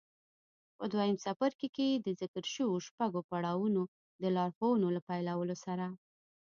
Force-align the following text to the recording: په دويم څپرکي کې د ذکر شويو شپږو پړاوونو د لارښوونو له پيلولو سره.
په 0.77 0.83
دويم 0.91 1.17
څپرکي 1.23 1.67
کې 1.75 1.89
د 2.05 2.07
ذکر 2.21 2.43
شويو 2.53 2.83
شپږو 2.87 3.21
پړاوونو 3.29 3.81
د 4.21 4.23
لارښوونو 4.35 4.87
له 4.95 5.01
پيلولو 5.07 5.55
سره. 5.65 5.85